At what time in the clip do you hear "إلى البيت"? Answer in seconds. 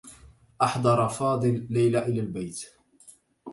2.05-2.65